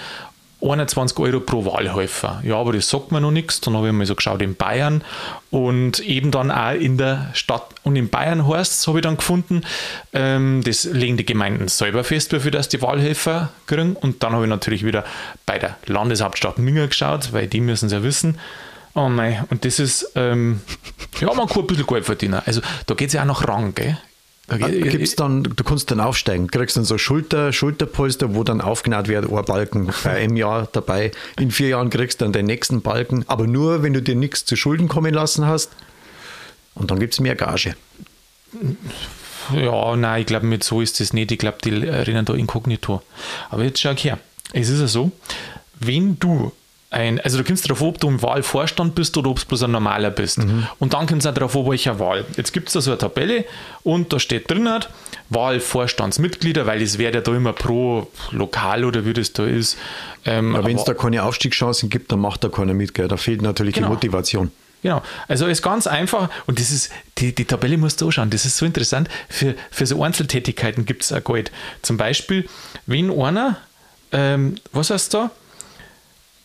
[0.61, 2.41] 21 Euro pro Wahlhelfer.
[2.45, 3.61] Ja, aber das sagt mir noch nichts.
[3.61, 5.05] Dann habe ich mal so geschaut in Bayern
[5.51, 7.67] und eben dann auch in der Stadt.
[7.85, 9.63] Und in Bayern heißt es, habe ich dann gefunden,
[10.13, 13.95] ähm, das legen die Gemeinden selber fest, viel das die Wahlhelfer kriegen.
[13.95, 15.05] Und dann habe ich natürlich wieder
[15.47, 18.39] bei der Landeshauptstadt Minger geschaut, weil die müssen es ja wissen.
[18.95, 20.61] Oh nein, und das ist, ähm,
[21.21, 22.43] ja, man kann ein bisschen Geld verdienen.
[22.45, 23.97] Also da geht es ja auch nach Rang, gell?
[24.49, 29.31] Gibt's dann, du kannst dann aufsteigen, kriegst dann so Schulter, Schulterpolster, wo dann aufgenäht wird,
[29.31, 31.11] ein Balken bei einem Jahr dabei.
[31.39, 34.47] In vier Jahren kriegst du dann den nächsten Balken, aber nur, wenn du dir nichts
[34.47, 35.73] zu Schulden kommen lassen hast.
[36.75, 37.77] Und dann gibt es mehr Gage.
[39.53, 41.31] Ja, nein, ich glaube, mit so ist das nicht.
[41.31, 43.03] Ich glaube, die rennen da inkognito.
[43.51, 44.19] Aber jetzt schau her.
[44.53, 45.13] Es ist ja so,
[45.79, 46.53] wenn du
[46.91, 49.71] ein, also du kommst darauf ob du im Wahlvorstand bist oder ob du bloß ein
[49.71, 50.39] normaler bist.
[50.39, 50.67] Mhm.
[50.79, 52.25] Und dann kommst du darauf ob welcher Wahl.
[52.37, 53.45] Jetzt gibt es da so eine Tabelle
[53.83, 54.69] und da steht drin,
[55.31, 59.77] Wahlvorstandsmitglieder, weil es wäre ja da immer pro Lokal oder wie das da ist.
[60.25, 62.95] Ähm, Aber wenn es da keine Aufstiegschancen gibt, dann macht da keiner mit.
[62.95, 63.09] Gell?
[63.09, 63.89] Da fehlt natürlich genau.
[63.89, 64.51] die Motivation.
[64.83, 68.45] Genau, also ist ganz einfach und das ist, die, die Tabelle musst du anschauen, das
[68.45, 69.09] ist so interessant.
[69.29, 71.51] Für, für so Einzeltätigkeiten gibt es auch Geld.
[71.83, 72.49] Zum Beispiel,
[72.87, 73.57] wenn einer,
[74.13, 75.33] ähm, was heißt da?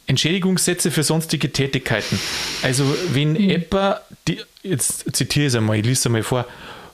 [0.08, 2.20] Entschädigungssätze für sonstige Tätigkeiten.
[2.62, 3.50] Also wenn mhm.
[3.50, 6.46] etwa, die, jetzt zitiere ich es einmal, ich lese es einmal vor,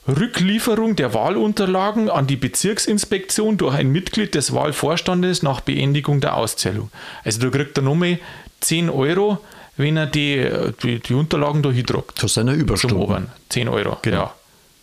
[0.08, 6.90] Rücklieferung der Wahlunterlagen an die Bezirksinspektion durch ein Mitglied des Wahlvorstandes nach Beendigung der Auszählung.
[7.24, 8.18] Also da kriegt er nochmal
[8.60, 9.38] 10 Euro,
[9.76, 10.48] wenn er die,
[10.82, 12.22] die, die Unterlagen da hindruckt.
[12.22, 13.28] Das sind ja Überstunden.
[13.50, 14.16] 10 Euro, genau.
[14.16, 14.34] ja.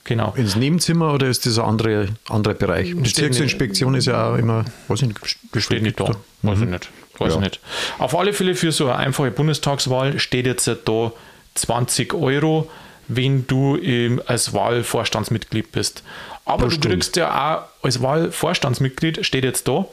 [0.04, 0.34] Genau.
[0.38, 2.96] Ins Nebenzimmer oder ist das ein anderer, anderer Bereich?
[2.96, 6.16] Bezirksinspektion ist ja auch immer, weiß ich nicht, steht nicht da.
[6.44, 6.64] Weiß mhm.
[6.64, 6.90] ich nicht.
[7.20, 7.40] Weiß ja.
[7.40, 7.60] nicht.
[7.98, 11.12] Auf alle Fälle für so eine einfache Bundestagswahl steht jetzt da
[11.56, 12.70] 20 Euro,
[13.08, 13.80] wenn du
[14.26, 16.04] als Wahlvorstandsmitglied bist.
[16.46, 19.86] Aber Pro du kriegst ja auch als Wahlvorstandsmitglied, steht jetzt da,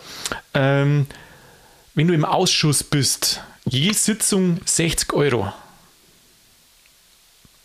[0.53, 1.07] ähm,
[1.95, 5.53] wenn du im Ausschuss bist, je Sitzung 60 Euro.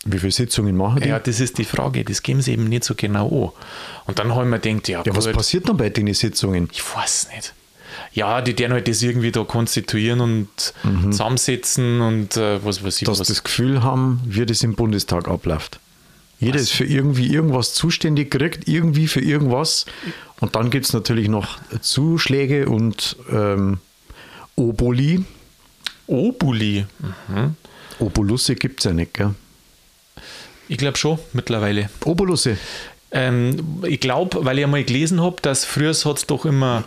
[0.04, 1.08] Wie viele Sitzungen machen die?
[1.08, 2.04] Ja, das ist die Frage.
[2.04, 3.64] Das geben sie eben nicht so genau an.
[4.06, 6.70] Und dann haben wir gedacht, ja, ja was passiert dann bei den Sitzungen?
[6.72, 7.52] Ich weiß nicht
[8.12, 10.48] ja, die werden halt das irgendwie da konstituieren und
[10.82, 11.12] mhm.
[11.12, 13.06] zusammensetzen und äh, was weiß ich.
[13.06, 13.28] Dass was.
[13.28, 15.78] das Gefühl haben, wie das im Bundestag abläuft.
[16.40, 16.62] Jeder was?
[16.62, 19.86] ist für irgendwie irgendwas zuständig, kriegt irgendwie für irgendwas.
[20.40, 23.78] Und dann gibt es natürlich noch Zuschläge und ähm,
[24.56, 25.24] Oboli.
[26.06, 26.86] Oboli?
[27.28, 27.54] Mhm.
[28.00, 29.34] Obolusse gibt es ja nicht, gell?
[30.68, 31.90] Ich glaube schon, mittlerweile.
[32.04, 32.56] Obolusse?
[33.12, 36.84] Ähm, ich glaube, weil ich einmal gelesen habe, dass früher hat es doch immer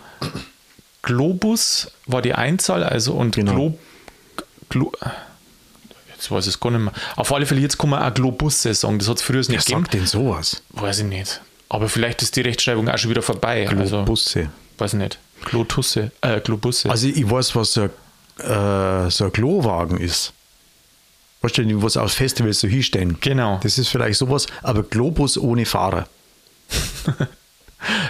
[1.04, 3.52] Globus war die Einzahl, also und genau.
[3.52, 3.78] Glo,
[4.68, 4.92] Glo,
[6.14, 6.92] jetzt weiß ich es gar nicht mehr.
[7.16, 9.58] Auf alle Fälle, jetzt kann man auch Globusse sagen, das hat es früher nicht Wer
[9.58, 9.82] gegeben.
[9.82, 10.62] sagt denn sowas?
[10.70, 11.40] Weiß ich nicht.
[11.68, 13.64] Aber vielleicht ist die Rechtschreibung auch schon wieder vorbei.
[13.64, 14.38] Globusse.
[14.40, 15.18] Also, weiß ich nicht.
[15.44, 16.88] Glotusse, äh, Globusse.
[16.88, 17.90] Also ich weiß, was so ein,
[18.38, 20.32] äh, so ein Klowagen ist.
[21.42, 23.18] Weißt du, was auf Festivals so hinstellen?
[23.20, 23.60] Genau.
[23.62, 26.08] Das ist vielleicht sowas, aber Globus ohne Fahrer.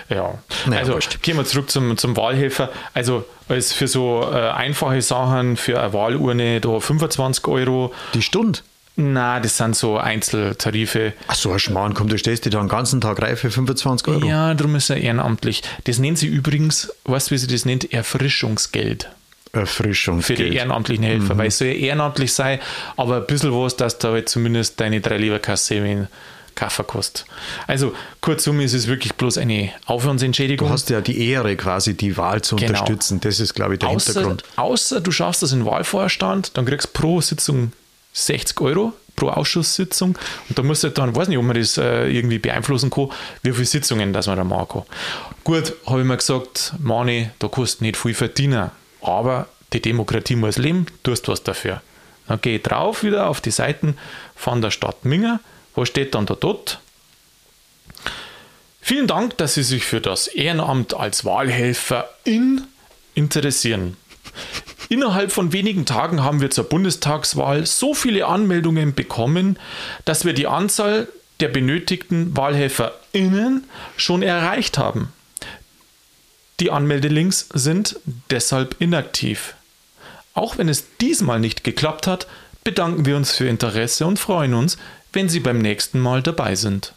[0.08, 1.22] Ja, naja, also wurscht.
[1.22, 2.70] gehen wir zurück zum, zum Wahlhelfer.
[2.92, 7.92] Also als für so äh, einfache Sachen, für eine Wahlurne da 25 Euro.
[8.14, 8.60] Die Stunde?
[8.96, 11.14] Na, das sind so Einzeltarife.
[11.26, 14.06] Ach so, ein Schmarrn, komm, du stehst dir da den ganzen Tag reif für 25
[14.06, 14.24] Euro.
[14.24, 15.62] Ja, darum ist er ehrenamtlich.
[15.84, 17.92] Das nennen sie übrigens, weißt du, wie sie das nennt?
[17.92, 19.10] Erfrischungsgeld.
[19.52, 20.38] Erfrischungsgeld.
[20.38, 21.38] Für die ehrenamtlichen Helfer, mhm.
[21.38, 22.60] weil es soll ja ehrenamtlich sein,
[22.96, 26.08] aber ein bisschen was, dass da halt zumindest deine drei Leberkasse
[26.54, 27.26] Kaffee kostet.
[27.66, 30.68] Also kurzum ist es wirklich bloß eine Aufwandsentschädigung.
[30.68, 32.70] Du hast ja die Ehre quasi, die Wahl zu genau.
[32.70, 33.20] unterstützen.
[33.20, 34.44] Das ist, glaube ich, der außer, Hintergrund.
[34.56, 37.72] Außer du schaffst das in Wahlvorstand, dann kriegst du pro Sitzung
[38.12, 42.08] 60 Euro pro Ausschusssitzung und da musst du dann, weiß nicht, ob man das äh,
[42.08, 43.10] irgendwie beeinflussen kann,
[43.42, 44.82] wie viele Sitzungen das man da machen kann.
[45.44, 48.70] Gut, habe ich mir gesagt, Mani, da kostet nicht viel verdienen,
[49.02, 51.80] aber die Demokratie muss leben, tust was dafür.
[52.26, 53.96] Dann gehe ich drauf wieder auf die Seiten
[54.34, 55.40] von der Stadt Minger
[55.74, 56.80] was steht dann da dort?
[58.80, 62.62] Vielen Dank, dass Sie sich für das Ehrenamt als Wahlhelfer in
[63.14, 63.96] interessieren.
[64.88, 69.58] Innerhalb von wenigen Tagen haben wir zur Bundestagswahl so viele Anmeldungen bekommen,
[70.04, 71.08] dass wir die Anzahl
[71.40, 73.64] der benötigten WahlhelferInnen
[73.96, 75.12] schon erreicht haben.
[76.60, 77.96] Die Anmeldelinks sind
[78.30, 79.54] deshalb inaktiv.
[80.34, 82.26] Auch wenn es diesmal nicht geklappt hat,
[82.62, 84.78] bedanken wir uns für Interesse und freuen uns,
[85.14, 86.92] wenn sie beim nächsten Mal dabei sind.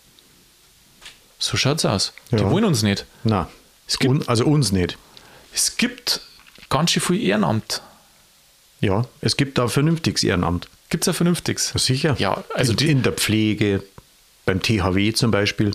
[1.40, 2.14] So schaut's aus.
[2.32, 2.40] Ja.
[2.40, 3.06] Die wollen uns nicht.
[3.24, 3.48] Na,
[3.88, 4.98] es gibt, Un, also uns nicht.
[5.54, 6.22] Es gibt
[6.70, 7.82] ganz schön viel Ehrenamt.
[8.82, 10.68] Ja, es gibt da vernünftiges Ehrenamt.
[10.90, 11.74] Gibt es ein vernünftiges?
[11.74, 12.16] Ja, sicher.
[12.20, 13.84] Ja, also in, die, in der Pflege,
[14.46, 15.72] beim THW zum Beispiel.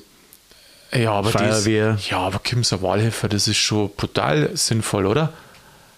[0.94, 1.92] Ja, aber Feuerwehr.
[1.92, 5.32] Das, ja, aber Kimser Wahlhelfer, das ist schon brutal sinnvoll, oder?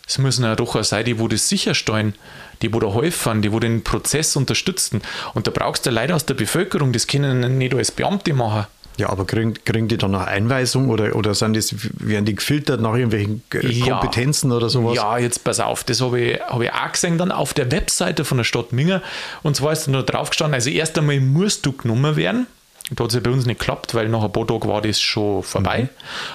[0.07, 2.15] Es müssen ja doch auch sein, die, wo das sicherstellen,
[2.63, 5.03] die, wo da helfen, die, wo den Prozess unterstützen.
[5.35, 8.67] Und da brauchst du Leute aus der Bevölkerung, das können nicht als Beamte machen.
[8.97, 12.81] Ja, aber kriegen, kriegen die dann noch Einweisung oder, oder sind das, werden die gefiltert
[12.81, 13.99] nach irgendwelchen äh, Ja.
[13.99, 14.95] Kompetenzen oder sowas?
[14.95, 18.25] Ja, jetzt pass auf, das habe ich, hab ich auch gesehen dann auf der Webseite
[18.25, 19.03] von der Stadt Minger.
[19.43, 22.47] Und zwar ist da nur drauf gestanden, also erst einmal musst du genommen werden.
[22.91, 25.01] Da hat es ja bei uns nicht geklappt, weil nach ein paar Tagen war das
[25.01, 25.89] schon vorbei.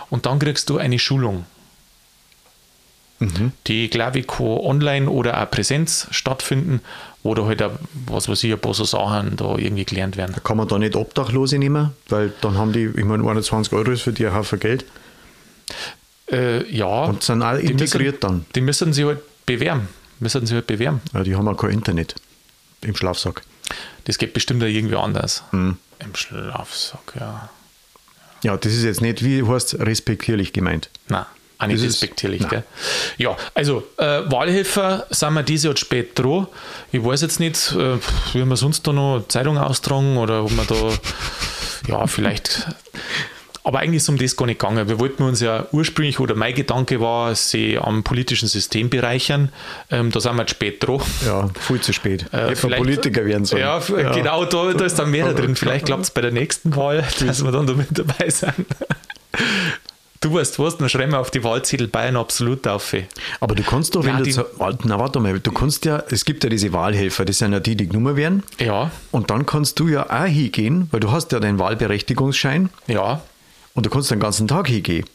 [0.09, 1.45] Und dann kriegst du eine Schulung.
[3.67, 6.79] Die, glaube ich, online oder auch Präsenz stattfinden,
[7.21, 7.71] wo da halt, auch,
[8.05, 10.35] was weiß ich, ein paar so Sachen da irgendwie gelernt werden.
[10.43, 11.91] Kann man da nicht Obdachlose nehmen?
[12.07, 14.85] Weil dann haben die, ich meine, 21 Euro ist für die ein Haufen Geld
[16.31, 17.05] Äh, ja.
[17.05, 18.45] und sind die integriert müssen, dann.
[18.55, 19.89] Die müssen sich halt bewerben.
[20.19, 21.01] Müssen sich halt bewerben.
[21.13, 22.15] Ja, die haben auch kein Internet
[22.81, 23.41] im Schlafsack.
[24.05, 25.43] Das geht bestimmt auch irgendwie anders.
[25.51, 25.77] Mhm.
[25.99, 27.49] Im Schlafsack, ja.
[28.43, 30.89] Ja, das ist jetzt nicht, wie heißt respektierlich gemeint.
[31.09, 31.25] Nein,
[31.59, 32.47] auch nicht respektierlich.
[32.49, 32.63] Gell?
[33.17, 36.47] Ja, also äh, Wahlhelfer sind wir dieses Jahr spät dran.
[36.91, 37.97] Ich weiß jetzt nicht, äh,
[38.33, 42.67] wie wir sonst da noch Zeitung austragen oder ob wir da, ja, vielleicht.
[43.65, 44.87] Aber eigentlich ist um das gar nicht gegangen.
[44.87, 49.51] Wir wollten uns ja ursprünglich, oder mein Gedanke war, sie am politischen System bereichern.
[49.91, 51.01] Ähm, da sind wir jetzt spät dran.
[51.25, 52.23] Ja, viel zu spät.
[52.31, 53.61] Äh, Hätte man vielleicht- Politiker werden sollen.
[53.61, 55.55] Ja, f- genau, da, da ist dann mehr drin.
[55.57, 58.55] Vielleicht klappt es bei der nächsten Wahl, dass wir dann da mit dabei sind.
[60.21, 62.91] Du weißt was, dann schreiben wir auf die Wahlzettel Bayern absolut auf.
[62.91, 63.07] ey.
[63.39, 64.31] Aber du kannst doch, wenn Nein, du.
[64.31, 64.45] zu-
[64.83, 67.77] na, warte mal, du kannst ja, es gibt ja diese Wahlhelfer, das sind ja die,
[67.77, 68.43] die genommen werden.
[68.59, 73.21] Ja, Und dann kannst du ja auch hingehen, weil du hast ja deinen Wahlberechtigungsschein ja,
[73.75, 75.05] und du kannst den ganzen Tag hingehen.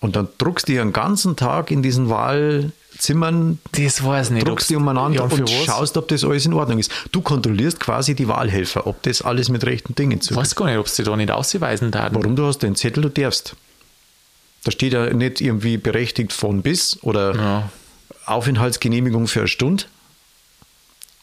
[0.00, 4.46] Und dann druckst du den ganzen Tag in diesen Wahlzimmern, das weiß ich nicht.
[4.46, 6.90] druckst die umeinander ja, und und schaust, ob das alles in Ordnung ist.
[7.10, 10.36] Du kontrollierst quasi die Wahlhelfer, ob das alles mit rechten Dingen Ich zugeht.
[10.42, 12.14] weiß gar nicht, ob sie da nicht ausweisen taten.
[12.14, 13.56] Warum du hast den Zettel, du darfst.
[14.66, 17.70] Da steht ja nicht irgendwie berechtigt von bis oder Ja.
[18.24, 19.84] Aufenthaltsgenehmigung für eine Stunde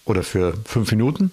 [0.06, 1.32] oder für fünf Minuten.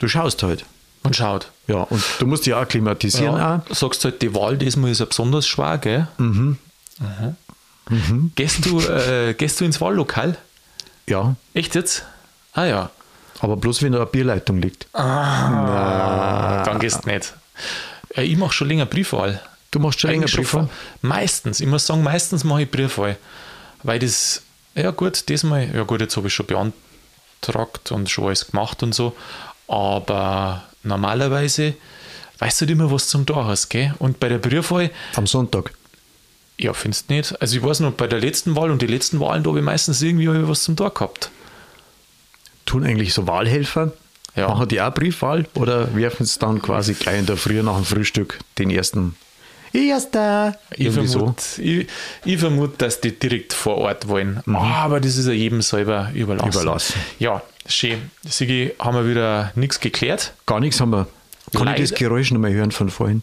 [0.00, 0.64] Du schaust halt.
[1.04, 1.52] Und schaut.
[1.68, 3.36] Ja, und du musst dich auch klimatisieren.
[3.36, 3.74] Ja, Auch.
[3.76, 6.08] sagst halt, die Wahl diesmal ist ja besonders schwer, gell?
[6.18, 6.58] Mhm.
[8.34, 10.36] Gehst, du, äh, gehst du ins Wahllokal?
[11.06, 12.04] Ja, Echt jetzt?
[12.54, 12.90] Ah ja.
[13.38, 14.88] aber bloß wenn da eine Bierleitung liegt.
[14.92, 17.34] Dann gehst du nicht.
[18.16, 19.40] Äh, ich mache schon länger Briefwahl.
[19.74, 20.68] Du machst schon länger Briefwahl?
[21.02, 21.58] Meistens.
[21.58, 23.16] Ich muss sagen, meistens mache ich Briefwahl.
[23.82, 24.42] Weil das,
[24.76, 28.94] ja gut, diesmal, ja gut, jetzt habe ich schon beantragt und schon alles gemacht und
[28.94, 29.16] so.
[29.66, 31.74] Aber normalerweise
[32.38, 33.92] weißt du nicht immer, was zum Tor hast, gell?
[33.98, 35.72] Und bei der Briefwahl, Am Sonntag.
[36.56, 37.42] ja, findest du nicht.
[37.42, 39.64] Also ich weiß noch, bei der letzten Wahl und die letzten Wahlen, da habe ich
[39.64, 41.30] meistens irgendwie ich was zum Tor gehabt.
[42.64, 43.92] Tun eigentlich so Wahlhelfer?
[44.36, 44.46] Ja.
[44.50, 47.84] Machen die auch Briefwahl oder werfen sie dann quasi gleich in der Früh nach dem
[47.84, 49.16] Frühstück den ersten?
[49.74, 50.56] Erster!
[50.70, 51.18] Ich Irgendwie so.
[51.18, 51.86] vermute, ich,
[52.24, 54.40] ich vermute, dass die direkt vor Ort wollen.
[54.54, 56.46] Aber das ist ja jedem selber überlassen.
[56.48, 56.52] Mhm.
[56.62, 56.94] Überlassen.
[57.18, 58.10] Ja, schön.
[58.24, 60.32] Sigi, haben wir wieder nichts geklärt.
[60.46, 61.08] Gar nichts haben wir.
[61.52, 63.22] Kann ich das Geräusch noch mal hören von vorhin?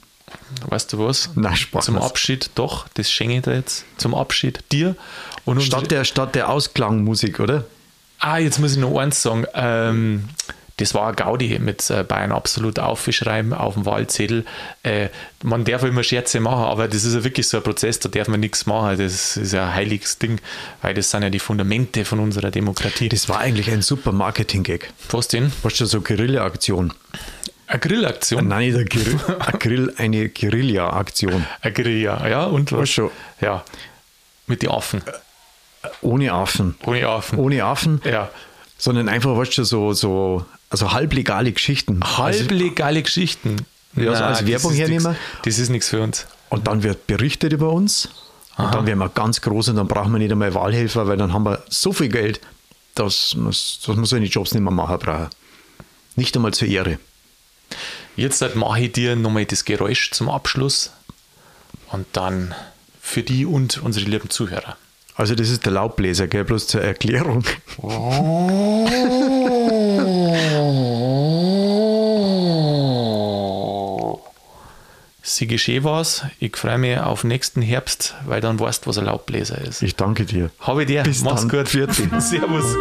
[0.68, 1.30] Weißt du was?
[1.36, 1.86] Nein, Spaß.
[1.86, 3.86] Zum Abschied, doch, das schenke ich dir jetzt.
[3.98, 4.96] Zum Abschied dir.
[5.46, 7.66] Und Statt der, statt der Ausklangmusik, oder?
[8.20, 9.46] Ah, jetzt muss ich noch eins sagen.
[9.54, 10.30] Ähm,
[10.82, 14.46] das war ein Gaudi mit äh, Bayern absolut aufschreiben auf dem Wahlzettel.
[14.84, 15.10] Äh,
[15.44, 18.28] man darf immer Scherze machen, aber das ist ja wirklich so ein Prozess, da darf
[18.28, 18.98] man nichts machen.
[18.98, 20.40] Das ist ja ein heiliges Ding,
[20.82, 23.10] weil das sind ja die Fundamente von unserer Demokratie.
[23.10, 24.92] Das war eigentlich ein super Marketing-Gag.
[25.12, 25.52] Was denn?
[25.64, 26.94] Was schon so Guerilla-Aktion?
[27.68, 28.48] Eine Grillaktion?
[28.48, 31.46] Nein, eine, Guerilla, eine, Grill, eine Guerilla-Aktion.
[31.62, 32.44] Eine Grill, ja.
[32.46, 32.80] Und was?
[32.82, 33.12] Was schon?
[33.40, 33.64] Ja.
[34.48, 35.02] Mit den Affen.
[36.02, 36.76] Ohne Affen.
[36.86, 37.40] Ohne Affen.
[37.40, 38.30] Ohne Affen, Ja.
[38.78, 42.02] sondern einfach, weißt du, so, so also halblegale Geschichten.
[42.02, 43.58] Also, Halblegale Geschichten.
[43.96, 45.16] Ja, so als Werbung hernehmen.
[45.44, 46.26] Das ist nichts für uns.
[46.50, 48.10] und dann wird berichtet über uns.
[48.58, 51.34] Und dann werden wir ganz groß und dann brauchen wir nicht einmal Wahlhelfer, weil dann
[51.34, 52.40] haben wir so viel Geld,
[52.96, 55.28] dass, dass wir so eine Jobs nicht mehr machen brauchen.
[56.16, 57.00] Nicht einmal zur Ehre.
[58.16, 60.92] Jetzt halt mache ich dir nochmal das Geräusch zum Abschluss
[61.92, 62.54] und dann
[63.02, 64.78] für die und unsere lieben Zuhörer.
[65.22, 66.44] Also das ist der Laubbläser, gell?
[66.44, 67.44] bloß zur Erklärung.
[75.22, 76.24] Sie geschehen was.
[76.40, 79.84] Ich freue mich auf nächsten Herbst, weil dann weißt, was ein Laubbläser ist.
[79.84, 80.50] Ich danke dir.
[80.60, 81.04] Habe ich dir.
[81.04, 81.66] Bis Mach's dann.
[81.66, 81.68] gut.
[82.20, 82.76] Servus.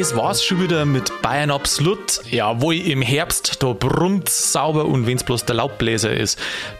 [0.00, 2.20] Das war's schon wieder mit Bayern Absolut.
[2.28, 6.38] Jawohl, im Herbst, da brummt sauber und wenn's bloß der Laubbläser ist.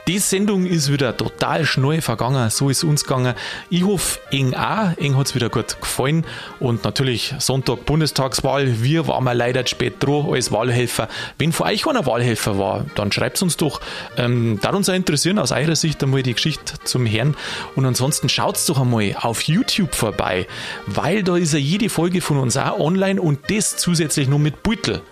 [0.09, 3.35] Die Sendung ist wieder total schnell vergangen, so ist uns gegangen.
[3.71, 6.27] Ich hoffe, eng auch, eng hat's wieder gut gefallen
[6.59, 8.83] und natürlich Sonntag Bundestagswahl.
[8.83, 11.09] Wir waren wir leider spät dran als Wahlhelfer.
[11.39, 13.81] Wenn von euch einer Wahlhelfer war, dann schreibt's uns doch.
[14.17, 17.37] Ähm, da uns auch interessieren aus eurer Sicht einmal die Geschichte zum Herrn
[17.77, 20.49] und ansonsten schaut's doch einmal auf YouTube vorbei,
[20.87, 24.63] weil da ist ja jede Folge von uns auch online und das zusätzlich nur mit
[24.63, 25.03] Beutel.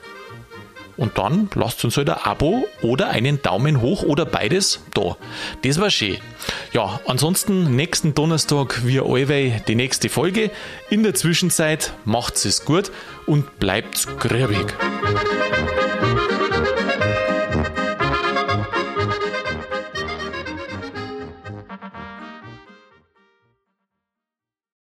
[0.97, 5.17] Und dann lasst uns halt ein Abo oder einen Daumen hoch oder beides da.
[5.63, 6.19] Das war schön.
[6.73, 10.51] Ja, ansonsten nächsten Donnerstag wie allweil die nächste Folge.
[10.91, 12.91] In der Zwischenzeit macht's es gut
[13.27, 14.75] und bleibt grübig.